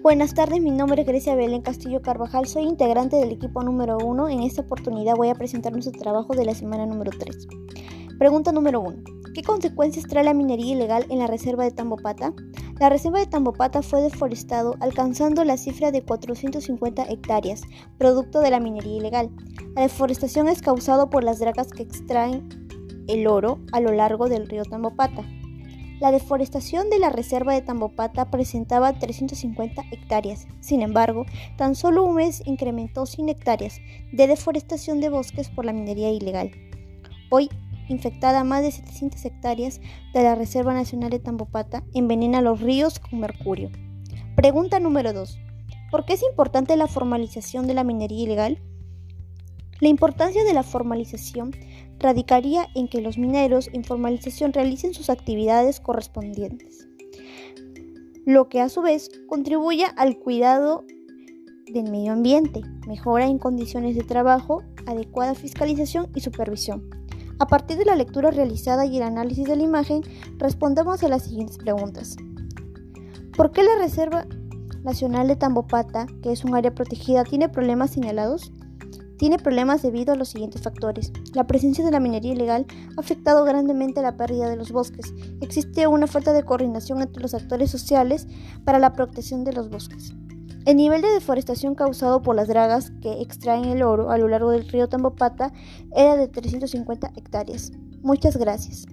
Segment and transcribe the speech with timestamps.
[0.00, 4.28] Buenas tardes, mi nombre es Grecia Belén Castillo Carvajal, soy integrante del equipo número 1.
[4.28, 7.48] En esta oportunidad voy a presentar nuestro trabajo de la semana número 3.
[8.16, 8.96] Pregunta número 1.
[9.34, 12.32] ¿Qué consecuencias trae la minería ilegal en la reserva de Tambopata?
[12.78, 17.62] La reserva de Tambopata fue deforestado alcanzando la cifra de 450 hectáreas,
[17.98, 19.30] producto de la minería ilegal.
[19.74, 22.48] La deforestación es causada por las dragas que extraen
[23.08, 25.24] el oro a lo largo del río Tambopata.
[26.00, 30.46] La deforestación de la reserva de Tambopata presentaba 350 hectáreas.
[30.60, 33.80] Sin embargo, tan solo un mes incrementó 100 hectáreas
[34.12, 36.52] de deforestación de bosques por la minería ilegal.
[37.30, 37.48] Hoy,
[37.88, 39.80] infectada más de 700 hectáreas
[40.14, 43.70] de la Reserva Nacional de Tambopata, envenena los ríos con mercurio.
[44.36, 45.36] Pregunta número 2.
[45.90, 48.62] ¿Por qué es importante la formalización de la minería ilegal?
[49.80, 51.52] La importancia de la formalización
[51.98, 56.88] radicaría en que los mineros en formalización realicen sus actividades correspondientes,
[58.24, 60.84] lo que a su vez contribuye al cuidado
[61.72, 66.88] del medio ambiente, mejora en condiciones de trabajo, adecuada fiscalización y supervisión.
[67.40, 70.02] A partir de la lectura realizada y el análisis de la imagen,
[70.38, 72.16] respondemos a las siguientes preguntas.
[73.36, 74.26] ¿Por qué la Reserva
[74.82, 78.52] Nacional de Tambopata, que es un área protegida, tiene problemas señalados?
[79.18, 81.12] Tiene problemas debido a los siguientes factores.
[81.34, 82.66] La presencia de la minería ilegal
[82.96, 85.12] ha afectado grandemente la pérdida de los bosques.
[85.40, 88.26] Existe una falta de coordinación entre los actores sociales
[88.64, 90.14] para la protección de los bosques.
[90.64, 94.50] El nivel de deforestación causado por las dragas que extraen el oro a lo largo
[94.50, 95.52] del río Tambopata
[95.96, 97.72] era de 350 hectáreas.
[98.02, 98.86] Muchas gracias.